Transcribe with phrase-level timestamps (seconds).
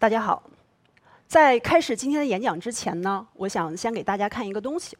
[0.00, 0.42] 大家好，
[1.28, 4.96] 在开始今天的演讲之前呢，我想先给大家看一个东西。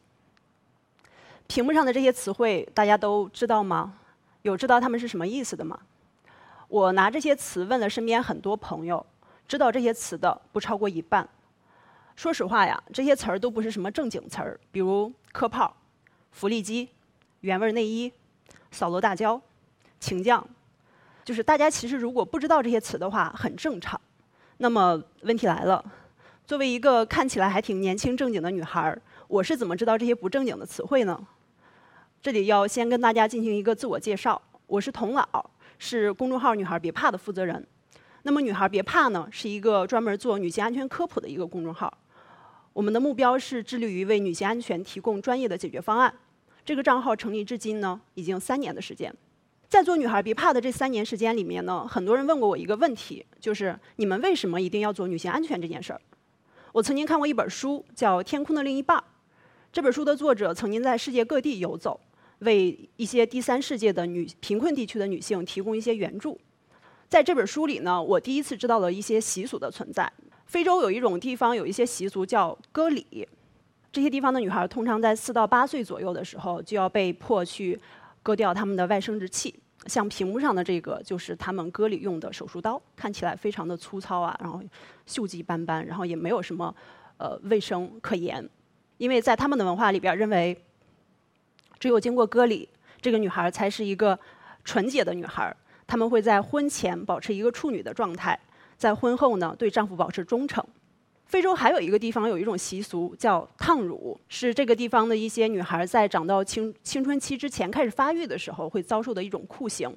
[1.47, 3.95] 屏幕上的这些词汇大家都知道吗？
[4.43, 5.79] 有知道它们是什么意思的吗？
[6.67, 9.03] 我拿这些词问了身边很多朋友，
[9.47, 11.27] 知道这些词的不超过一半。
[12.15, 15.75] 说实话呀，这些词儿都不是什么正经词儿，比如磕炮、
[16.31, 16.87] 福利机、
[17.39, 18.13] 原味内衣、
[18.69, 19.41] 扫罗大胶、
[19.99, 20.47] 请将，
[21.25, 23.99] 就是大家其实如果不知道这些词的话，很正常。
[24.61, 25.83] 那么问题来了，
[26.45, 31.19] 作为一个看起来还挺年轻正经的女孩儿，我是怎么知道这些不正经的词汇呢？
[32.21, 35.27] 这里要先跟大家进行一个自我介绍，我是童老，
[35.79, 37.65] 是公众号“女孩别怕”的负责人。
[38.21, 41.91] 那么“女孩别怕”呢，是一个专门做女性安全科普的一个公众号。
[42.71, 46.13] 我们的目标是致力于为女性安全提供专业的解决方案。
[46.63, 49.11] 这个账号成立至今呢，已经三年的时间。
[49.71, 56.01] 在做“女孩别怕”的这三年时间里面呢，很多人问过我一个问题，就是你们为什么一定要做女性安全这件事儿？
[56.73, 58.97] 我曾经看过一本书，叫《天空的另一半》。
[59.71, 61.97] 这本书的作者曾经在世界各地游走，
[62.39, 66.37] 为一些第三世界的女贫困地区的女性提供一些援助。
[67.07, 70.11] 在这本书里呢，我第一次知道了一些习俗的存在。
[70.47, 73.25] 非洲有一种地方有一些习俗叫割礼，
[73.89, 77.79] 这些地方的女孩通常在四到八岁左右的时候就要被迫去
[78.21, 79.55] 割掉她们的外生殖器。
[79.87, 84.61] 像屏幕上的这个就是他们割礼用的手术刀，看起来非常的粗糙啊，然后
[85.07, 86.73] 锈迹斑斑，然后也没有什么
[87.17, 88.47] 呃卫生可言。
[88.97, 90.55] 因为在他们的文化里边认为，
[91.79, 92.69] 只有经过割礼，
[93.01, 94.17] 这个女孩才是一个
[94.63, 95.55] 纯洁的女孩。
[95.87, 98.39] 他们会在婚前保持一个处女的状态。
[98.77, 100.63] 在婚后呢，对丈夫保持忠诚。
[101.31, 109.89] 非洲还有一个地方有一种习俗叫烫乳，是这个地方的一些女孩在长到青青春期之前开始发育的时候会遭受的一种酷刑。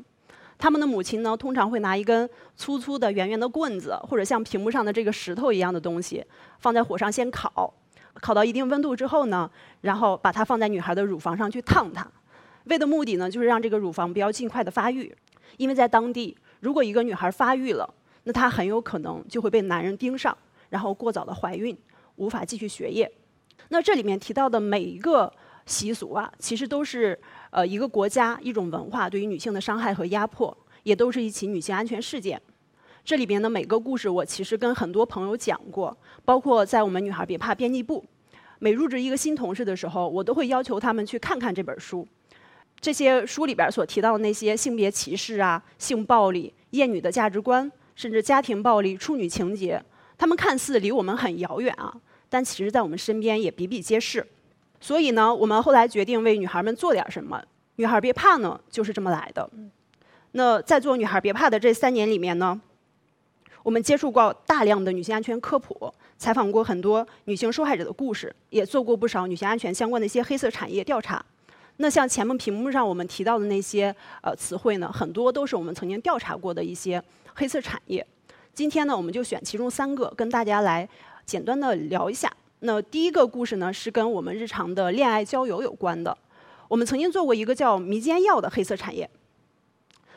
[0.57, 6.25] 他们的母亲呢，通常会拿一根粗粗的、圆圆的棍子，或者像屏幕上的这个石头一样的东西，
[6.61, 7.75] 放在火上先烤，
[8.21, 9.51] 烤到一定温度之后呢，
[9.81, 12.07] 然后把它放在女孩的乳房上去烫它。
[12.67, 15.13] 为的目的呢，就是让这个乳房不要尽快的发育，
[15.57, 17.93] 因为在当地，如果一个女孩发育了，
[18.23, 20.39] 那她很有可能就会被男人盯上，
[20.75, 21.77] 然后过早的怀孕，
[22.17, 23.09] 无法继续学业。
[23.69, 25.33] 那这里面提到的每一个
[25.67, 27.17] 习俗啊，其实都是
[27.51, 32.43] 呃一个国家一种文化对于女性的伤害和压迫，也都是一起女性安全事件。
[33.05, 38.05] 这里边的每个故事，我其实跟很多朋友讲过，包括在我们女孩别怕编辑部，
[38.59, 42.05] 每入职一个新同事的时候，我都会要求他们去看看这本书。
[42.81, 47.71] 这些书里边所提到的那些性别歧视啊、性暴力、厌女的价值观。
[47.97, 49.81] 甚至家庭暴力、处女情节，
[50.25, 51.95] 他们看似离我们很遥远啊，
[52.31, 54.27] 但其实在我们身边也比比皆是。
[54.81, 57.45] 所以呢，我们后来决定为女孩们做点什么。
[57.77, 59.47] 女孩别怕呢，就是这么来的。
[60.33, 62.59] 那在做女孩别怕的这三年里面呢，
[63.63, 71.23] 我们接触过大量的女性安全科普，采访过很多女性受害者的故事，也做过不少女性安全相关的一些黑色产业调查。
[71.77, 77.05] 那像前面屏幕上我们提到的那些呃词汇呢，很多都是我们曾经调查过的一些。
[77.37, 78.07] 黑色产业，
[78.55, 80.89] 今天呢，我们就选其中三个跟大家来
[81.27, 82.33] 简单的聊一下。
[82.61, 86.17] 那第一个故事呢，是跟我们日常的恋爱交友有关的。
[86.69, 89.11] 我们曾经做过一个叫迷奸药的黑色产业。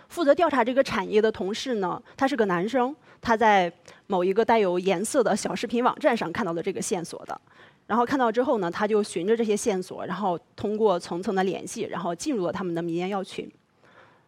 [0.09, 3.74] 负责调查这个产业的同事呢，他是个男生，他在
[4.06, 7.42] 某一个带有颜色的小视频网站上看到了这个线索的。
[7.88, 13.52] 然后看到之后呢，他就循着这些线索，然后通过层层的联系，然后进入了他们的迷奸药群。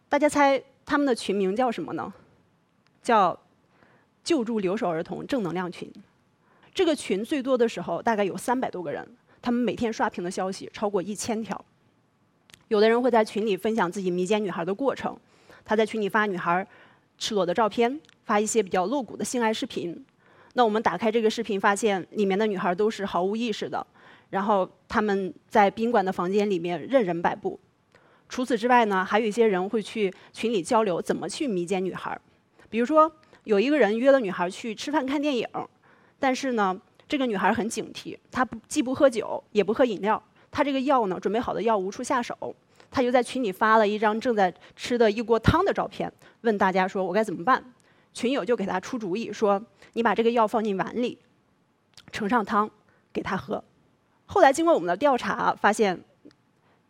[0.08, 2.12] 大家猜他们的群名叫什么呢？
[3.02, 3.38] 叫
[4.30, 5.92] 救助留守儿童正能量群，
[6.72, 9.04] 这个群最多的时候大概有三百多个人，
[9.42, 11.64] 他们每天刷屏的消息超过一千条。
[12.68, 15.18] 有的人会在群里分享自己迷奸女孩的过程，
[15.64, 16.64] 他在群里发女孩
[17.18, 20.06] 赤裸的照片，发一些比较露骨的性爱视频。
[20.52, 23.84] 那我们打开这个视频，发现里面的女孩都是毫无意识的，
[24.30, 27.58] 然后他们在宾馆的房间里面任人摆布。
[28.28, 32.16] 除此之外呢，还有一些人会去群里交流怎么去迷奸女孩。
[32.68, 33.12] 比如说，
[33.44, 35.46] 有一个人约了女孩去吃饭看电影，
[36.18, 36.78] 但是呢，
[37.08, 42.54] 这个女孩很警惕，她不既不喝酒也不喝饮料，她这个药呢准备好的药无处下手，
[42.90, 47.72] 她就在群里发了一张正在吃的一锅汤的照片，问大家说我该怎么办？
[48.12, 49.62] 群友就给她出主意说，
[49.94, 51.18] 你把这个药放进碗里，
[52.12, 52.70] 盛上汤
[53.12, 53.62] 给她喝。
[54.26, 56.00] 后来经过我们的调查发现，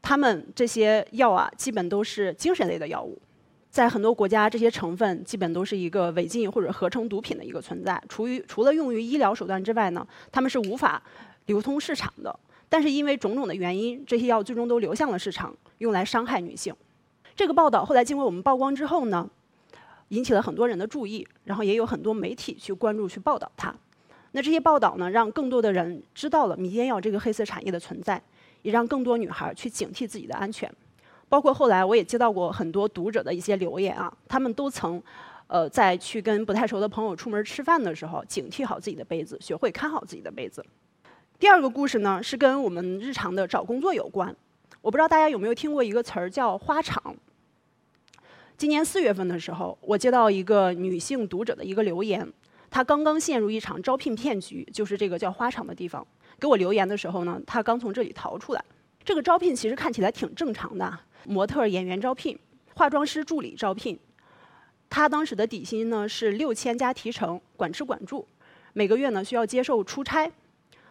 [0.02, 3.20] 他们这些药啊，基本都是精神类的药物。
[3.70, 8.02] 在很多国家，这些成分基本都是一个违禁或者合成毒品的一个存在。
[8.08, 11.00] 除于除了用于医疗手段之外呢，他们是无法
[11.46, 12.36] 流通市场的。
[12.68, 16.74] 但是因为种种的原因，这些药最终都流向了市场，用来伤害女性。
[17.34, 19.28] 这个报道后来经过我们曝光之后呢，
[20.08, 23.74] 引起了很多人的注意，然后也有很多媒体去关注、去报道它。
[24.32, 28.22] 那这些报道呢，让更多的人知道了迷奸药这个黑色产业的存在，
[28.62, 30.72] 也让更多女孩去警惕自己的安全。
[31.30, 35.00] 包括后来我也接到过很多读者的一些留言啊，他们都曾，
[35.46, 40.62] 呃，在去跟不太熟的朋友出门吃饭的时候，警惕好自己的杯子，学会看好自己的杯子。
[41.38, 44.34] 第二个故事呢，是跟我们日常的找工作有关。
[44.82, 47.14] 我不知道大家有没有听过一个词儿叫“花场”。
[48.58, 52.30] 今年四月份的时候，我接到一个女性读者的一个留言，
[52.68, 56.04] 她刚刚陷入一场招聘骗局，就是这个叫“花场”的地方。
[56.40, 58.64] 给我留言的时候呢，她刚从这里逃出来。
[59.04, 62.38] 这个招聘其实看起来挺正常的，模特、演员招聘，
[62.74, 63.98] 化妆师助理招聘。
[64.88, 68.26] 她当时的底薪呢是六千加提成，管吃管住，
[68.72, 70.30] 每个月呢需要接受出差。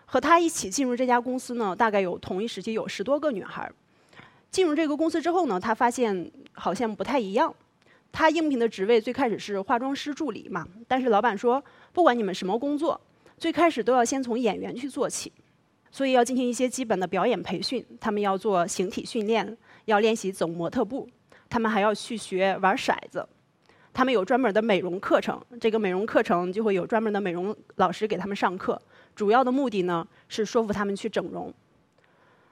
[0.06, 3.72] 和她一起进入这家公司呢，大概有同一时期有十多个女孩。
[4.50, 7.54] 进入这个公司之后呢，她发现好像不太一样。
[8.12, 11.64] 她应聘的职位最开始是化妆师助理嘛，但是老板说，
[11.94, 13.00] 不管你们什么工作，
[13.38, 15.32] 最开始都要先从演员去做起，
[15.92, 17.86] 所以要进行一些基本的表演培训。
[18.00, 21.08] 他们要做形体训练，要练习走模特步，
[21.50, 23.28] 他们还要去学玩骰子。
[23.92, 28.80] 他们有专门的美容课程，这个美容课程就会有专门的美容老师给他们上课。
[29.16, 31.54] 主要的目的呢是说服他们去整容。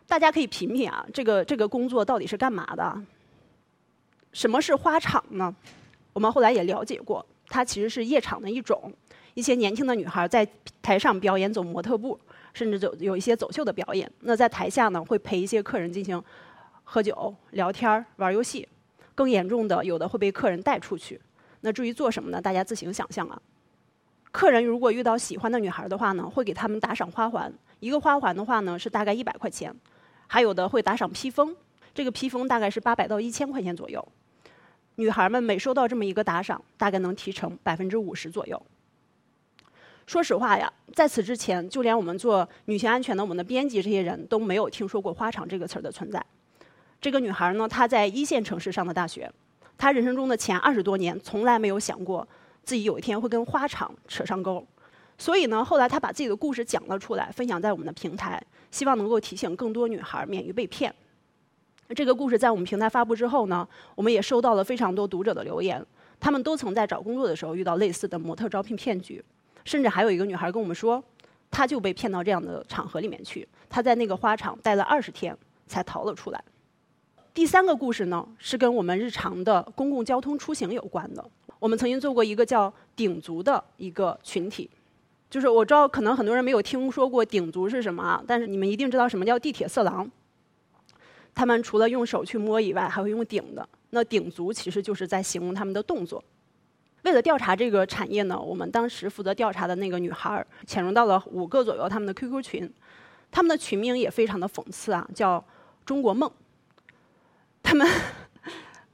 [0.07, 3.01] 大家可以品品啊，这个这个工作到底是干嘛的？
[4.33, 5.55] 什么是花场呢？
[6.13, 8.91] 我们后来也了解过，它其实是夜场的一种。
[9.35, 10.45] 一些年轻的女孩在
[10.81, 12.19] 台上表演走模特步，
[12.57, 14.11] 甚至走有一些走秀的表演。
[14.21, 16.19] 那在台下呢，会陪一些客人进行
[16.83, 18.67] 喝酒、聊天、玩游戏。
[19.13, 21.21] 更严重的，有的会被客人带出去。
[21.61, 22.41] 那至于做什么呢？
[22.41, 23.39] 大家自行想象啊。
[24.31, 27.53] 客人如果遇到喜欢的女孩的话呢，会给他们打赏花环。
[27.79, 29.75] 一个花环的话呢，是大概一百块钱。
[30.25, 31.55] 还有的会打赏披风，
[31.93, 34.07] 这个披风大概是八百到一千块钱左右。
[34.95, 38.59] 女孩们每收到这么一个打赏，大概能提成百分之五十左右。
[40.07, 46.25] 说实话呀，在此之前，就连我们做女性安全的我们的编辑这些人都没有听说过“花场”这个词儿的存在。
[47.01, 49.29] 这个女孩呢，她在一线城市上的大学，
[49.77, 52.25] 她人生中的前二十多年从来没有想过。
[52.63, 54.65] 自己有一天会跟花场扯上钩，
[55.17, 60.93] 所以呢，后来她把自己的故事讲了出来，分享在我们的平台，希望能够提醒更多女孩免于被骗。
[61.95, 65.85] 这个故事在我们平台发布之后呢，我们也收到了非常多读者的留言，
[66.17, 69.23] 他们都曾在找工作的时候遇到类似的模特招聘骗局，
[69.67, 71.03] 甚至还有一个女孩跟我们说，
[71.51, 75.37] 她就被骗到这样的场合里面去，她在那个花场待了二十天
[75.67, 76.41] 才逃了出来。
[77.33, 81.23] 第三个故事呢，是跟我们日常的公共交通出行有关的。
[81.59, 84.69] 我们曾经做过一个叫“顶族”的一个群体，
[85.29, 90.09] 就是我知道可能很多人没有听说过“顶族”是什么啊，但是你们一定知道什么叫地铁色狼。
[91.35, 93.67] 他们除了用手去摸以外，还会用顶的。
[93.89, 96.23] 那“顶族”其实就是在形容他们的动作。
[97.03, 102.73] 为了调查这个产业呢，我们当时负责调查的那个女孩潜入到了五个左右他们的 QQ 群，
[103.31, 105.43] 他们的群名也非常的讽刺啊，叫
[105.85, 106.31] “中国梦”。
[107.63, 107.87] 他们。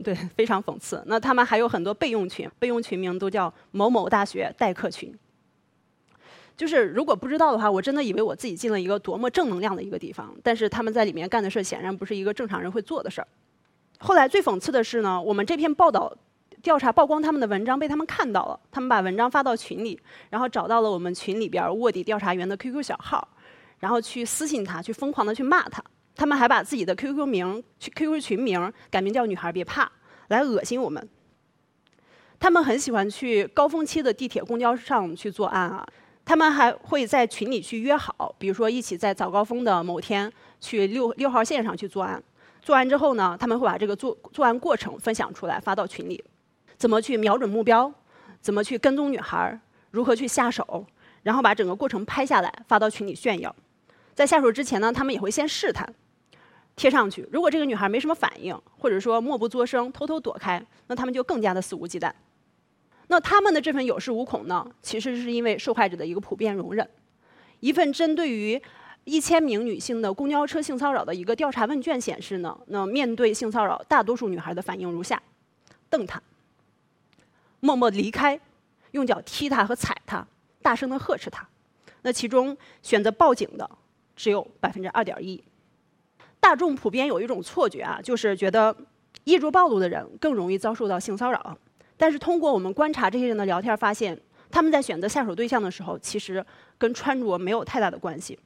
[0.03, 1.01] 对，非常讽刺。
[1.05, 5.17] 那他们还有很多备用群，备用群名都叫某某大学代课群。
[6.57, 10.35] 就是如果不知道的话，我真的以为我自己进了一个多么正能量的一个地方。
[10.43, 13.27] 但是他们在里面干的事显然不是一个正常人会做的事儿。
[13.99, 16.13] 后来最讽刺的是呢，我们这篇报道
[16.63, 23.27] 调查曝光他们的文章被他们看到了，他们把文章发到群里，然后找到了我们群里边卧底调查员的 QQ 小号，
[23.79, 25.83] 然后去私信他，去疯狂的去骂他。
[26.15, 29.91] 他们还把自己的 QQ 名、QQ 群名改名叫“女孩别怕”，
[30.29, 31.05] 来恶心我们。
[32.39, 35.85] 他们很喜欢去高峰期的地铁、公交上去作案啊。
[36.23, 42.23] 他们还会在群里去约好，比如说一起在早高峰的某天去六六号线上去作案。
[42.61, 46.23] 做完之后呢，他们会把这个作作案过程分享出来发到群里，
[46.83, 47.89] 怎么去瞄准目标，
[48.41, 49.57] 怎么去跟踪女孩，
[49.91, 50.85] 如何去下手，
[51.21, 53.55] 然后把整个过程拍下来发到群里炫耀。
[54.13, 55.95] 在下手之前呢，他们也会先试探。
[56.75, 62.11] 贴上去，如果这个女孩没什么反应，或者说默不作声、偷偷躲开，那他们就更加的肆无忌惮。
[63.07, 66.85] 那他们的这份有恃无恐呢，其实是因为受害者的一个普遍容忍。
[67.61, 68.61] 一份针对于
[69.05, 75.23] 一千名女性的公交车性骚扰的一个调查问卷显示呢，那面对性骚扰，大多数女孩的反应如下：
[75.89, 76.21] 瞪他，
[77.63, 78.37] 默默离开，
[78.91, 80.27] 用脚踢他和踩他，
[80.61, 81.47] 大声的呵斥他。
[82.01, 83.69] 那其中选择报警的
[84.17, 85.41] 只有百分之二点一。
[86.41, 88.75] 大众普遍有一种错觉啊，就是觉得
[89.23, 91.57] 衣着暴露的人更容易遭受到性骚扰。
[91.95, 94.19] 但是通过我们观察这些人的聊天，发现
[94.51, 96.45] 他们在选择下手对象的时候，其实
[96.77, 98.37] 跟穿着没有太大的关系。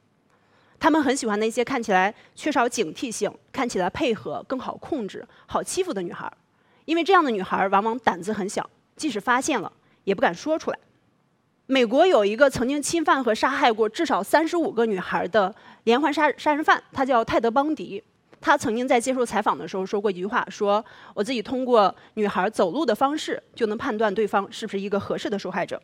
[0.78, 6.32] 他们很喜欢那些看起来缺少警惕性、看起来配合更好控制、好欺负的女孩，
[6.84, 9.72] 因为这样的女孩往往胆子很小，即使发现了，
[10.04, 10.78] 也不敢说出来。
[11.66, 18.02] 美国有一个曾经侵犯和杀害过至少三十五个女孩的连环杀杀人犯，他叫泰德·邦迪。
[18.40, 25.82] 他曾经在接受采访的时候说过一句话：“说我自己通过女孩走路的方式就能判断对方是不是一个合适的受害者。”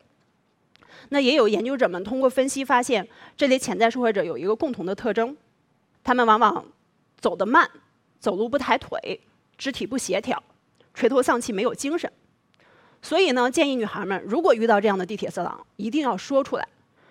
[1.10, 3.06] 那也有研究者们通过分析发现，
[3.36, 5.36] 这类潜在受害者有一个共同的特征：
[6.02, 6.64] 他们往往
[7.18, 7.68] 走得慢，
[8.20, 9.20] 走路不抬腿，
[9.58, 10.42] 肢体不协调，
[10.94, 12.10] 垂头丧气，没有精神。
[13.04, 16.66] 所以呢，建议女孩们，如果遇到这样的地铁色狼，一定要说出来。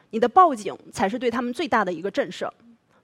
[0.09, 2.49] 你的报警才是对他们最大的一个震慑。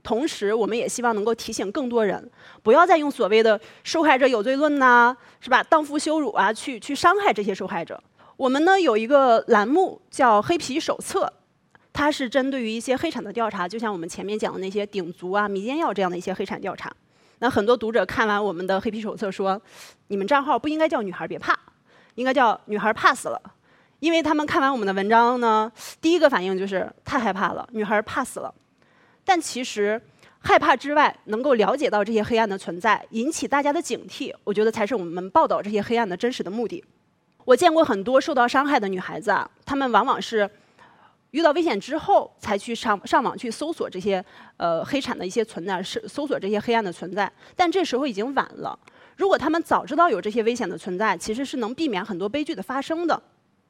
[0.01, 2.31] 同时，我们也希望能够提醒更多人，
[2.63, 5.61] 不要再用所谓的受害者有罪论呐，是吧？
[5.61, 8.01] 荡妇羞辱啊，去去伤害这些受害者。
[8.35, 11.25] 我们呢有一个栏目叫《黑皮手册》，
[11.93, 16.91] 它是针对于一些黑产的调查，就像我们前面讲的那些顶足啊、迷奸药这样的一些黑产调查。
[17.37, 19.61] 那很多读者看完我们的《黑皮手册》说，
[20.07, 21.55] 你们账号不应该叫“女孩别怕”。
[22.19, 23.41] 应该叫女孩怕死了，
[24.01, 25.71] 因为他们看完我们的文章呢，
[26.01, 28.53] 第一个反应就是太害怕了，女孩怕死了。
[29.23, 30.01] 但其实
[30.39, 36.83] 害怕之外，能够了解到这些黑暗的存在，引起大家的警惕，我觉得才是我们报道这些黑暗的真实的目的。
[37.45, 40.49] 我见过很多受到伤害的女孩子啊，她们往往是
[41.31, 44.21] 遇到危险之后才去上上网去搜索这些
[44.57, 48.77] 呃黑产的一些存在，是搜索这些黑暗的存在，但这时候已经晚了。
[49.19, 53.21] 如果他们早知道有这些危险的存在，其实是能避免很多悲剧的发生的。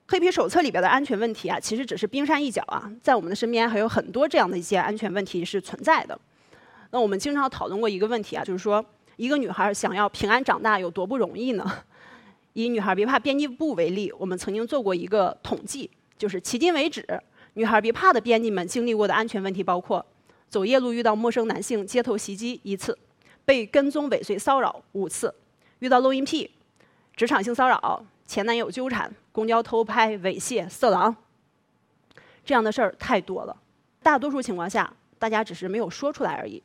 [0.08, 6.18] 黑皮手册里边的安全问题啊，其实只是冰山一角啊，在我们的身边还有很多这样的一些安全问题是存在的。
[6.92, 11.66] 那我们经常讨论过一个问题啊，就是说一个女孩想要平安长大有多不容易呢？
[12.54, 17.04] 以女孩别怕编辑部为例，我们曾经做过一个统计，就是迄今为止，
[17.56, 20.06] 女孩别怕的编辑们经历过的安全问题包括：
[20.48, 22.96] 走夜路遇到陌生男性街头袭击一次。
[23.50, 25.34] 被跟踪、尾随、骚扰五次，
[25.80, 26.52] 遇到录音癖、
[27.16, 31.16] 职场性骚扰、前男友纠缠、公交偷拍、猥亵、色狼，
[32.46, 33.58] 这样的事儿太多了。
[34.04, 36.62] 大多数情况下，大家只是没有说出来而已。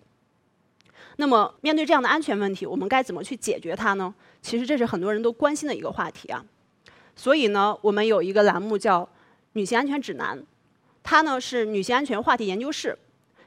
[1.16, 4.14] 那么，面对这样的安全问题，我们该怎么去解决它呢？
[4.42, 6.44] 其实这是很多人都关心的一个话题啊。
[7.16, 9.00] 所以呢，我们有一个栏目叫
[9.54, 10.38] 《女性安全指南》，
[11.02, 12.98] 它呢是女性安全话题研究室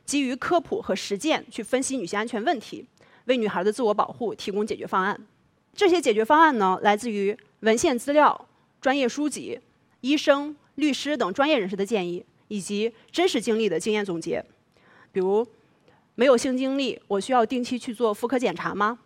[0.06, 2.88] 基于科普和实践去分析女性安全问题。
[3.28, 5.18] 为女孩的自我保护提供解决方案。
[5.74, 8.48] 这些解决方案呢，来自于文献资料、
[8.82, 9.60] 专业书籍、
[10.02, 14.44] 医生、律师等专业人士的建议，以及真实经历的经验总结。
[15.12, 15.46] 比如，
[16.16, 19.00] 没有性经历，我需要定期去做妇科检查吗？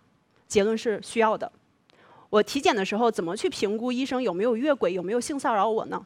[0.47, 1.51] 结论是需要的。
[2.29, 6.05] 我体检的时候怎么去评估医生有没有越轨、有没有性骚扰我呢？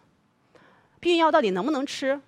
[0.99, 2.19] 避孕药到底能不能吃？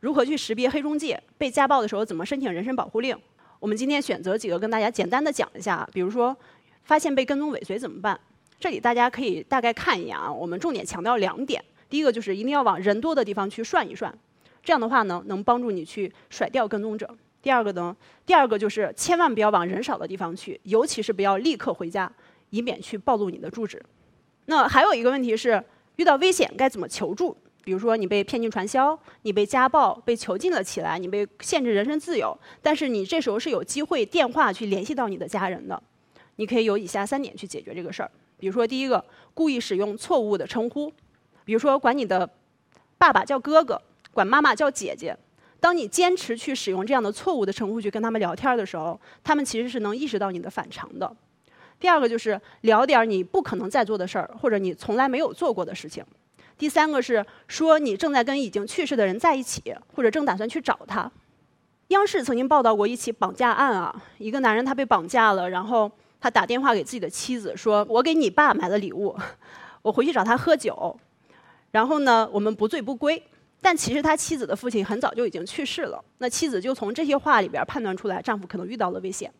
[0.00, 1.22] 如何去识别黑中介？
[1.38, 3.16] 被家暴的时候怎么申请人身保护令？
[3.58, 6.36] 我们今天选择几个跟大家简单的讲一下，比如说
[6.84, 8.18] 发现被跟踪尾随怎么办？
[8.58, 10.32] 这里大家可以大概看一眼啊。
[10.32, 14.12] 我们重点强调两点，第一个就是一定要往人多的地方去涮一涮，
[14.62, 17.08] 这样的话呢能帮助你去甩掉跟踪者。
[17.42, 22.10] 第二个呢，第二个就是千万不要往人少的地方去，尤其是不要立刻回家，
[22.50, 23.80] 以免去暴露你的住址。
[24.46, 25.62] 那还有一个问题是，
[25.96, 27.36] 遇到危险该怎么求助？
[27.66, 35.82] 比如说，你被骗进传销，你被家暴，被囚禁了起来，你被限制人身自由，但是你这时候是有机会电话去联系到你的家人的。
[36.36, 38.10] 你可以有以下三点去解决这个事儿。
[38.38, 39.04] 比如说，第一个，
[39.34, 40.92] 故意使用错误的称呼，
[41.44, 42.30] 比如说管你的
[42.98, 43.82] 爸爸叫哥哥，
[44.12, 45.16] 管妈妈叫姐姐。
[45.58, 51.16] 当你坚持去使用这样的错误的称呼去跟他们聊天的时候，他们其实是能意识到你的反常的。
[51.80, 56.04] 第二个就是聊点你不可能再做的事儿，或者你从来没有做过的事情。
[56.58, 61.10] 第三个是说你正在跟已经去世的人在一起，或者正打算去找他。
[61.88, 69.16] 央视曾经报道过一起绑架案啊，一个男人他被绑架了，然后他打电话给自己的妻子说：“我给你爸买了礼物，
[69.82, 70.98] 我回去找他喝酒，
[71.70, 73.22] 然后呢，我们不醉不归。”
[73.62, 79.32] 但其实他妻子的父亲很早就已经去世了，那妻子就从这些话里边判断出来，丈夫可能遇到了危险。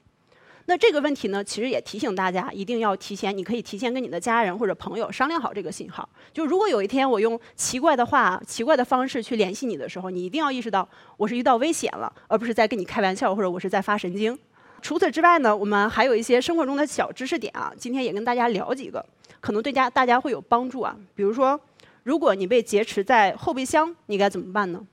[0.68, 6.08] 那这个问题呢，其实也提醒大家，一定要提前，你可以提前跟你的家人或者朋友商量好这个信号。
[6.32, 14.36] 就如果有一天我用奇怪的话、奇怪的方式去联系你的时候，你一定要意识到我是遇到危险了，而不是在跟你开玩笑或者我是在发神经。
[14.82, 19.04] 除此之外呢，我们还有一些生活中的小知识点啊，今天也跟大家聊几个，
[19.40, 20.96] 可能对家大家会有帮助啊。
[21.14, 21.58] 比如说，
[22.02, 24.84] 如果你被劫持在后备箱，你该怎么办呢？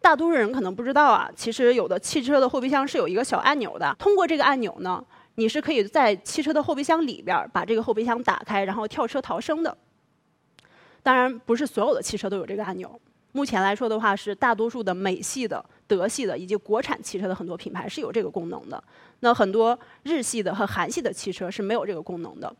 [0.00, 5.04] 大多数人可能不知道啊，其实有的汽车的后备箱是有一个小按钮的，通过这个按钮呢。
[5.38, 9.74] 你是可以在汽车的后备箱里边儿把这个后备箱打开，然后跳车逃生的。
[11.00, 13.00] 当然，不是所有的汽车都有这个按钮。
[13.30, 18.82] 目前来说的话，是大多数的美系的、德系的以及国产汽车的很多品牌是有这个功能的。
[19.20, 22.52] 那很多日系的和韩系的汽车是没有这个功能的。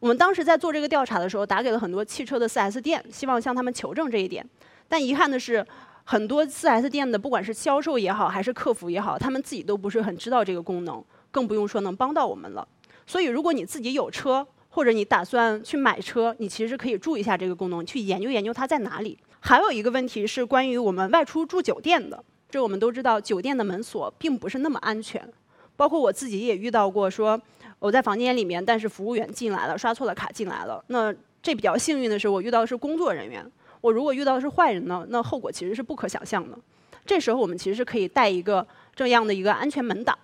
[0.00, 4.44] 我们当时在做这个调查的时候，打给了很多汽车的 4S 店，希望向他们求证这一点。
[4.88, 5.64] 但遗憾的是，
[6.02, 11.04] 很多 4S 店的不管是销售也好，还是客服也好，他们自己都不是很知道这个功能，
[11.36, 12.66] 更不用说能帮到我们了。
[13.06, 19.18] 所以，如果你自己有车，或者你打算去买车，你其实可以注意一下这个功能，去研究研究它在哪里。
[19.40, 25.30] 还有一个问题是关于我们外出住酒店的，这我们都知道，酒店的门锁并不是那么安全。
[25.76, 27.38] 包括我自己也遇到过，说
[27.78, 30.82] 我在房间里面，但是服务员进来了，刷错了卡进来了。
[30.86, 33.44] 那这比较幸运的是，我遇到的是工作人员。
[33.82, 36.58] 我如果遇到的是坏人呢，那后果其实是不可想象的。
[37.04, 40.18] 这时候我们其实是可以带一个这样的一个安全门挡。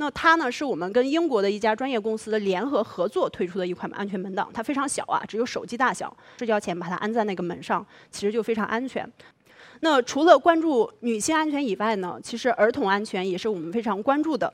[0.00, 4.48] 那它呢，是我们跟英国的一家专业公司联合合作推出的一款安全门挡。
[4.50, 6.16] 它非常小啊，只有手机大小。
[6.38, 9.06] 睡觉前把它安在那个门上，其实就非常安全。
[9.80, 14.50] 那除了关注女性安全以外呢，其实儿童安全也是我们非常关注的。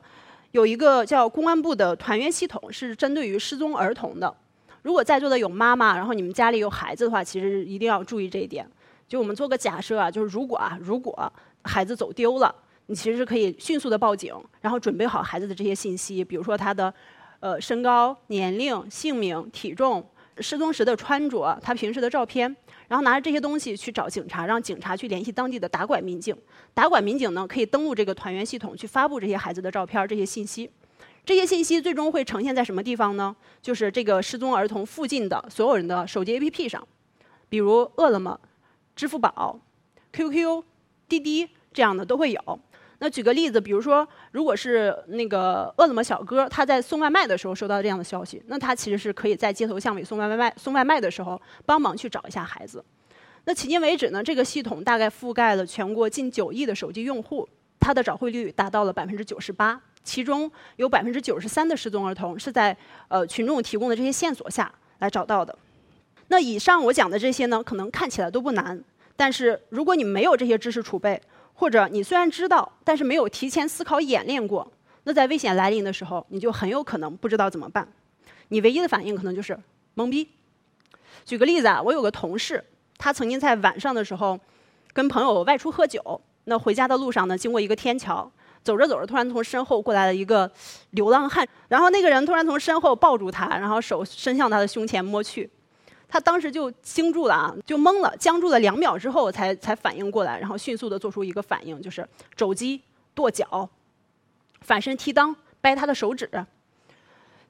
[0.50, 4.34] 有一个叫公安部的团员系统，是针对于失踪儿童的。
[4.82, 8.68] 如果在座的有妈妈，然后你们家里有孩子的话，其实一定要注意这一点。
[9.06, 12.52] 就我们做个假设啊，就是如果啊，如果孩子走丢了。
[12.86, 16.92] 你其实是可以迅速的报警，然后准备好孩子的这些信息，比如说他的，
[17.40, 22.54] 呃，身高、年龄、姓名、体重、失踪时的穿着、他平时的照片，
[22.88, 26.36] 然后拿着这些东西去找警察，让警察去联系当地的打拐民警。
[26.74, 30.70] 打拐民警呢，可以登录这个团员系统去发布这些孩子的照片、这些信息。
[31.24, 33.34] 这些信息最终会呈现在什么地方呢？
[33.60, 36.86] 就是这个失踪儿童附近的所有人的手机 APP 上，
[37.48, 38.38] 比如饿了么、
[38.94, 39.58] 支付宝、
[40.12, 40.62] QQ、
[41.08, 42.60] 滴滴这样的都会有。
[42.98, 52.82] 那举个例子，比如说，如果是那个饿了么小哥，他在送外卖的时候收到这样的消息，那他其实是可以在街头巷尾送外卖、送外卖的时候帮忙去找一下孩子。
[53.44, 62.76] 那迄今为止呢，这个系统大概覆盖了全国近九亿的手机用户，它的找回率达到了百分之九十八，其中有百分之九十三的失踪儿童是在
[63.08, 65.56] 呃群众提供的这些线索下来找到的。
[66.28, 68.82] 那以上我讲的这些呢，可能看起来都不难，
[69.14, 71.20] 但是如果你没有这些知识储备，
[71.58, 74.70] 或者你虽然知道，但是没有提前思考演练过，
[75.04, 77.88] 那在危险来临的时候，你就很有可能不知道怎么办。
[78.48, 79.58] 你唯一的反应可能就是
[79.96, 80.28] 懵逼。
[81.24, 82.62] 举个例子啊，我有个同事，
[82.98, 84.38] 他曾经在晚上的时候
[84.92, 88.30] 跟朋友外出喝酒，那回家的路上呢，经过一个天桥，
[88.62, 90.48] 走着走着，突然从身后过来了一个
[90.90, 95.50] 流浪汉，然后那个人突然从身后抱住他，然后手伸向他的胸前摸去。
[96.08, 102.80] 他当时就惊住了啊，就懵了，僵住了两秒之后才才反应过来，然后迅速的做出一个反应，就是肘击、
[103.14, 103.68] 跺脚、
[104.60, 106.30] 反身踢裆、掰他的手指。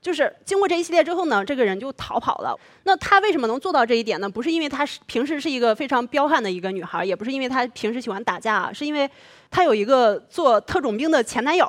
[0.01, 2.57] 就是经过这一系列之后呢，这个人就逃跑了。
[2.85, 4.29] 那他为什么能做到这一点呢？
[4.29, 9.11] 不是因为他是平时是一个非常彪悍的一个女孩，也不是因为他平时喜欢打架，是因为
[9.51, 11.67] 他有一个做特种兵的前男友。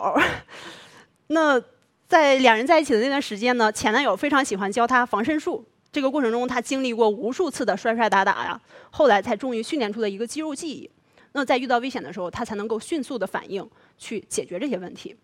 [1.27, 1.59] 那
[2.07, 5.65] 在两人在一起的那段时间呢，前男友非常喜欢教他防身术。
[5.91, 8.59] 这个过程中，他经历过无数次的摔摔打打呀，
[8.91, 10.89] 后来才终于训练出了一个肌肉记忆。
[11.33, 15.15] 那在遇到危险的时候，他才能够迅速的反应去解决这些问题。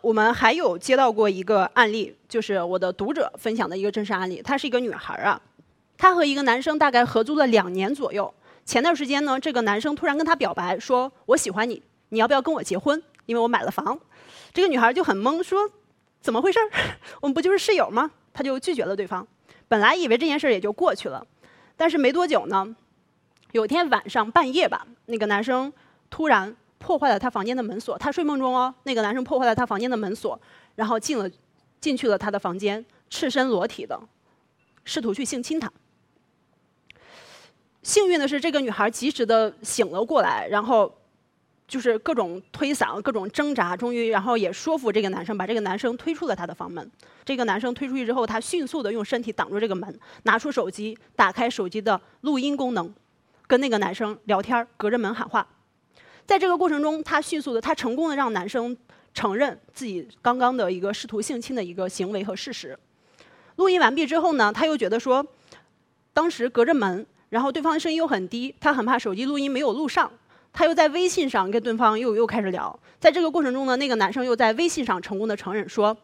[0.00, 4.40] 我们还有接到过一个案例，就是我的读者分享的一个真实案例。
[4.40, 5.40] 她是一个女孩啊，
[5.98, 8.32] 她和一个男生大概合租了两年左右。
[8.64, 13.02] 前段时间呢，这个男生突然跟她表白，说我喜欢你，你要不要跟我结婚？
[13.26, 13.98] 因为我买了房。
[14.54, 15.70] 这个女孩就很懵，说
[16.20, 16.58] 怎么回事？
[17.20, 18.10] 我们不就是室友吗？
[18.32, 19.26] 她就拒绝了对方。
[19.70, 21.24] 本来以为这件事也就过去了，
[21.76, 22.74] 但是没多久呢，
[23.52, 25.72] 有天晚上半夜吧，那个男生
[26.10, 27.96] 突然破坏了他房间的门锁。
[27.96, 30.36] 他睡梦中哦，那个男生破坏了他房间的门锁，
[30.74, 31.30] 然后进了
[31.80, 34.00] 进去了他的房间，赤身裸体的，
[34.84, 35.72] 试图去性侵他。
[37.84, 40.92] 幸运的是，这个女孩及时的醒了过来，然后。
[41.70, 46.90] 就是各种推搡，各种挣扎，终于，然后也说服这个男生，把这个男生推出了他的房门。
[47.24, 52.92] 这个男生推出去之后，他迅速的用身体挡住这个门，拿出手机，打开手机的录音功能，
[53.46, 55.46] 跟那个男生聊天，隔着门喊话。
[56.26, 58.76] 在这个过程中，他迅速的，他成功的让男生
[59.14, 62.76] 承认自己刚刚的一个试图性侵的一个行为和事实。
[63.54, 65.24] 录音完毕之后呢，他又觉得说，
[66.12, 70.10] 当时隔着门，然后对方的声音又很低，他很怕手机录音没有录上。
[70.52, 75.96] 他又在微信上跟对方又又开始聊，在这个过程中呢，那个男生又在微信上成功的承认说：“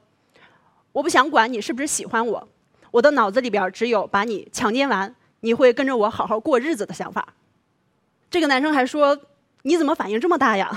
[0.92, 2.48] 我不想管你是不是喜欢我，
[2.90, 7.34] 我的脑子里边只有把你强奸完，你会跟着我好好过日子的想法。”
[8.30, 9.18] 这个男生还说
[9.62, 10.70] ：“你怎么反应这么大呀？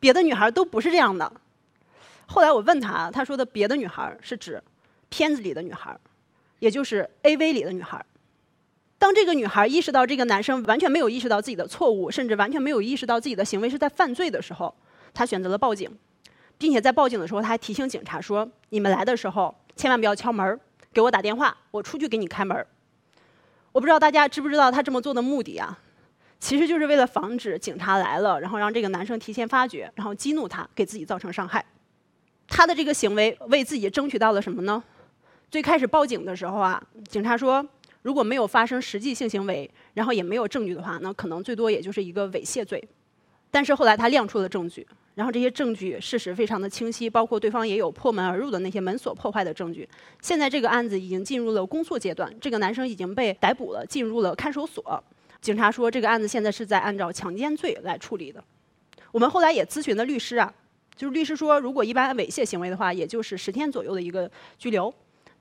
[0.00, 1.30] 别的女孩都不是这样的。”
[2.26, 4.62] 后来我问他，他说的别的女孩是指
[5.08, 5.96] 片子里的女孩，
[6.58, 8.04] 也就是 AV 里的女孩。
[8.98, 14.74] 当这个女孩意识到这个男生完全没有意识到自己的错误，甚至完全没有意识到自己的行为是在犯罪的时候，
[15.12, 15.90] 她选择了报警，
[16.56, 20.58] 并且在报警的时候，她还提醒警察说：“你们来的时候千万不要敲门，
[20.92, 22.66] 给我打电话，我出去给你开门。
[23.72, 25.78] 我不知道大家知不知道她这么做的目的啊？
[26.40, 31.64] 其实就是为了防止警察来了，然后让这个男生提前发觉，然后激怒他，给自己造成伤害。
[32.48, 34.82] 她的这个行为为自己争取到了什么呢？
[35.50, 37.66] 最开始报警的时候啊，警察说
[38.06, 42.80] 如果没有发生实际性行为，然后也没有证据的话，那可能最多也就是一个猥亵罪。
[43.50, 49.88] 但是后来他亮出了证据，然后这些证据事实非常的清晰，包括对方也有破门而入的那些门锁破坏的证据。
[50.22, 55.02] 现在这个案子已经进入了公诉阶段，这个男生已经被逮捕了，进入了看守所。
[55.40, 58.40] 警察说这个案子现在是在按照强奸罪来处理的。
[59.10, 60.54] 我们后来也咨询了律师啊，
[60.94, 64.88] 就是律师说，如果一般猥亵行为的话，也就是十天左右的一个拘留；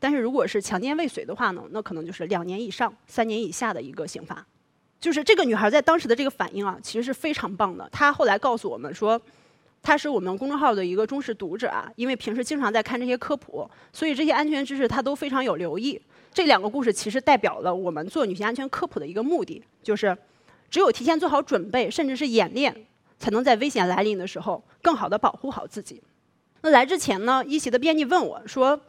[0.05, 4.45] 但是如果是强奸未遂的话呢，那可能就是两年以上三年以下的一个刑罚。
[4.99, 7.89] 就是这个女孩在当时的这个反应啊，其实是非常棒的。
[7.91, 9.19] 她后来告诉我们说，
[9.81, 15.99] 她是我们公众号的一个忠实读者啊，因为平时经常在看这些科普，所以这些安全知识她都非常有留意。
[16.31, 20.15] 这两个故事其实代表了我们做女性安全科普的一个目的，就是
[20.69, 22.85] 只有提前做好准备，甚至是演练，
[23.17, 25.99] 才能在危险来临的时候更好的保护好自己。
[26.61, 28.79] 那来之前呢，一席的编辑问我说，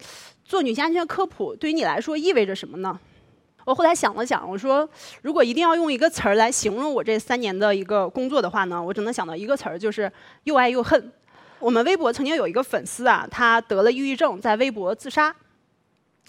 [0.46, 2.98] 做女性安全科普对于你来说意味着什么呢？
[3.64, 4.88] 我后来想了想，我说，
[5.22, 10.11] 如果一定要用一个词儿来形容我这三年的一个工作的话呢，我只能想到一个词儿，就是
[10.44, 11.12] 又爱又恨。
[11.59, 15.35] 我们微博曾经有一个粉丝啊，他得了抑郁症，在微博自杀。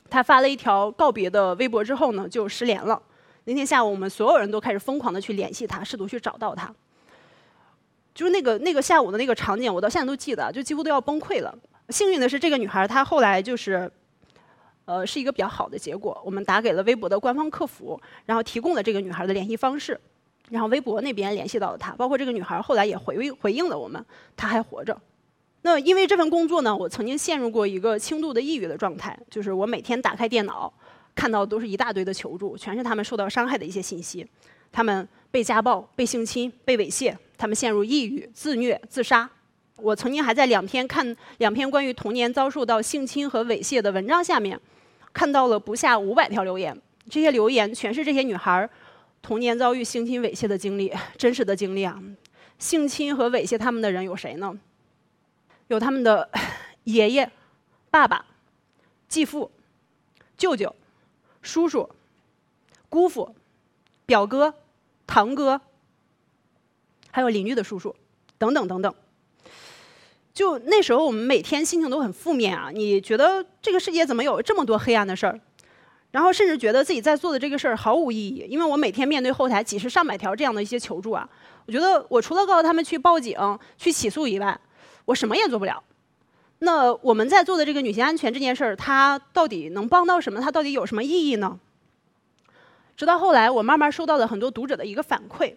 [0.10, 3.00] 他发了一条告别的微博之后呢，就失联了。
[3.44, 6.74] 那天下午，我们所有人都开始疯狂的去联系他，试图去找到他。
[8.16, 11.56] 就是那个那个下午的那个场景，我到现在都记得，就几乎都要崩溃了。
[11.90, 13.92] 幸运的是，这个女孩她后来就是。
[14.88, 16.20] 呃，是一个比较好的结果。
[16.24, 20.00] 我们打给了微博的官方客服，然后提供了这个女孩的联系方式，
[20.50, 24.04] 然后微博那边联系到了她，包括这个女孩后来也回应回应了我们，
[24.38, 24.98] 她还活着。
[25.64, 30.72] 那因为这份工作呢，我曾经陷入过一个轻度的抑郁的状态，就是我每天打开电脑，
[31.14, 34.26] 看到都是一大堆的求助，全是他们受到伤害的一些信息，
[34.72, 39.30] 他们被家暴、被性侵、被猥亵，他们陷入抑郁、自虐、自杀。
[39.76, 44.58] 我曾经还在两篇看两篇关于童年遭受到性侵和猥亵的文章下面。
[45.18, 48.70] 看到了不下五百条留言，这些留言全是这些女孩
[49.24, 52.00] 童年遭遇性侵猥亵的经历， 真实的经历啊！
[52.60, 54.56] 性侵和猥亵他们的人有谁呢？
[55.70, 56.30] 有他们的
[56.86, 57.32] 爷爷、
[57.90, 58.28] 爸爸、
[59.08, 59.50] 继父、
[60.38, 60.76] 舅舅、
[61.42, 61.90] 叔叔、
[62.88, 63.36] 姑父、
[64.06, 64.54] 表哥、
[65.08, 65.60] 堂哥，
[67.10, 67.96] 还有邻居的叔叔，
[68.38, 68.94] 等等等等。
[70.38, 72.70] 就那时候，我们每天心情都很负面啊！
[72.72, 75.40] 你觉得这个世界怎么有这么多黑暗的事儿？
[76.12, 81.28] 然后甚至觉得自己在做的这个事儿毫无意义，因为我每天面对后台几十上百条这样的一些求助啊，
[81.66, 83.36] 我觉得我除了告诉他们去报警、
[83.80, 84.56] 去起诉以外，
[85.06, 85.84] 我什么也做不了。
[86.60, 90.40] 那我们在做的这个女性安全这件事儿，它到底能帮到什么？
[90.40, 91.58] 它到底有什么意义呢？
[92.96, 95.56] 直到后来，我慢慢收到了很多读者的一个反馈，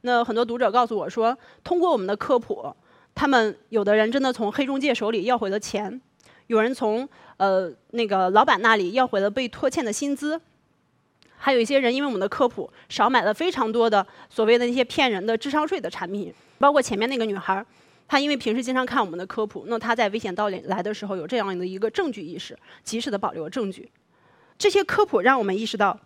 [0.00, 2.74] 那很多读者告诉我说，通过我们的科普。
[3.14, 6.00] 他们有的人真的从黑中介手里要回了钱，
[6.48, 10.40] 有人从呃那个老板那里要回了被拖欠的薪资，
[11.36, 17.64] 还有一些人因为我们的科普少买了非常多的所谓的那些骗人的智商税的产品，包括前面那个女孩，
[18.08, 23.90] 她因为平时经常看我们的科普，那她在危险到来的时候有这样的一个证据意识，及时的保留证据。
[24.58, 25.98] 这些科普让我们意识到，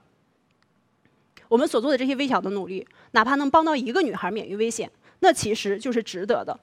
[1.49, 4.91] 我们所做的这些微小的努力，哪怕能帮到一个女孩免于危险，
[5.21, 6.59] 那其实就是值得的。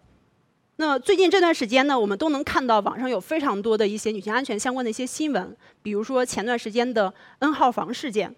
[0.77, 8.35] 那最近这段时间呢，我们都能看到网上有非常多的一些女性安全相关的一些新闻，比如说前段时间的 N 号房事件，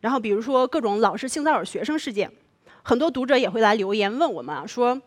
[0.00, 2.30] 然后比如说各种老师性骚扰学生事件，
[2.84, 5.00] 很多读者也会来留言问我们啊，说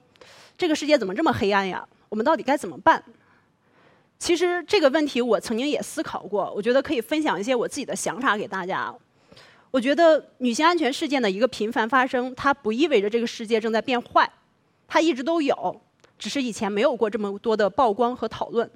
[0.57, 1.87] 这个世界怎么这么黑暗呀？
[2.09, 3.01] 我们到底该怎么办？
[4.19, 8.93] 其实这个问题我曾经也思考过，我觉得可以分享一些我自己的想法给大家。
[9.71, 14.29] 我觉得女性安全事件的一个频繁发生，它不意味着这个世界正在变坏，
[14.85, 15.81] 它一直都有。
[16.17, 18.69] 只是以前没有过这么多的曝光和讨论，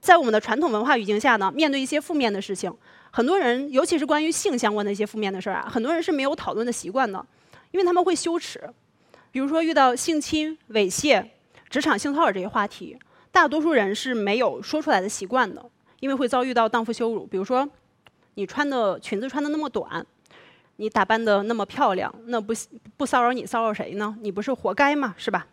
[0.00, 2.72] 在我们的传统文化语境下呢，面对一些负面的事情，
[3.10, 7.24] 很多人，尤其是关于性相关的一些负面的事儿啊，很多人是没有讨论的习惯的，
[7.70, 8.60] 因为他们会羞耻。
[9.30, 11.24] 比如说遇到性侵、猥亵、
[11.68, 12.98] 职场性骚扰这些话题，
[13.30, 15.64] 大多数人是没有说出来的习惯的，
[16.00, 17.26] 因为会遭遇到荡妇羞辱。
[17.26, 17.68] 比如说，
[18.34, 20.04] 你穿的裙子穿的那么短，
[20.76, 22.54] 你打扮的那么漂亮，那不
[22.96, 24.16] 不骚扰你骚扰谁呢？
[24.20, 25.14] 你不是活该吗？
[25.18, 25.46] 是吧？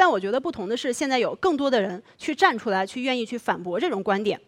[0.00, 4.40] 但我觉得不同的是，现在有更多的人去站出来，去愿意去反驳这种观点，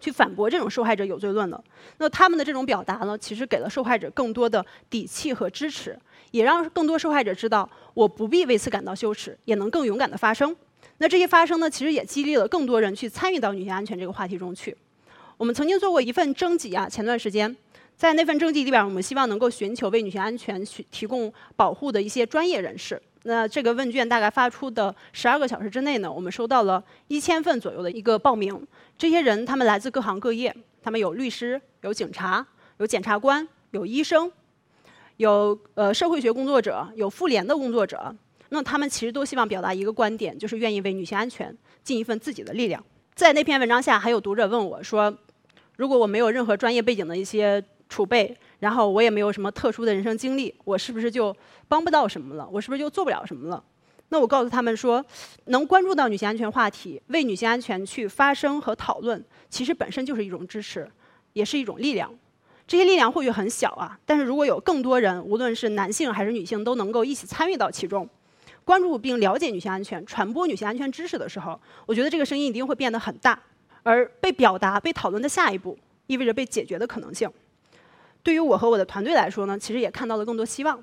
[0.00, 1.64] 去反驳这种受害者有罪论了。
[1.98, 5.96] 那他们的这种表达呢，其实给了受害者更多的底气和支持，
[6.32, 10.56] 也让更多受害者知道，我不必为此感到羞耻，也能更勇敢的发声。
[10.98, 14.76] 那这些发声呢，其实也激励了更多人去参与到女性安全这个话题中去。
[15.36, 17.56] 我们曾经做过一份征集啊，前段时间，
[17.96, 23.00] 在那份征集里边，我们希望能够寻求为女性安全去提供保护的一些专业人士。
[23.24, 28.66] 那这个问卷大概发出的十二个小时之内呢，我们收到了一千份左右的一个报名。
[28.98, 32.46] 这些人他们来自各行各业，他们有律师、有警察、
[32.78, 34.30] 有检察官、有医生、
[35.18, 38.14] 有呃社会学工作者、有妇联的工作者。
[38.48, 42.84] 那他们其实都希望表达一个观点，就是愿意为女性安全尽一份自己的力量。
[43.14, 45.16] 在那篇文章下，还有读者问我说
[45.78, 52.48] ：“如果我没有任何专业背景的一些储备，然后我也没有什么特殊的人生经历，我是不是就帮不到什么了？
[52.48, 53.60] 我是不是就做不了什么了？”
[54.10, 55.04] 那我告诉他们说，
[55.46, 59.20] 能关注到女性安全话题，为女性安全去发声和讨论，
[59.50, 60.88] 其实本身就是一种支持，
[61.32, 62.08] 也是一种力量。
[62.64, 68.08] 这些力量或许很小啊，但是如果有更多人，无论是男性还是女性，都能够一起参与到其中，
[68.64, 73.36] 关注并了解女性安全，传播女性安全知识的时候，我觉得这个声音一定会变得很大。
[73.82, 77.28] 而被表达、被讨论的下一步，意味着被解决的可能性。
[78.22, 80.82] 对于我和我的团队来说呢，其实也看到了更多希望。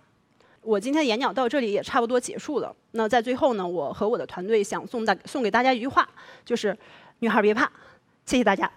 [0.62, 2.76] 我今天演讲到这里也差不多结束了。
[2.92, 6.08] 那在最后呢，我和我的团队想送大送给大家一句话，
[6.44, 6.78] 就是
[7.20, 7.72] “女孩别怕”。
[8.26, 8.70] 谢谢大家。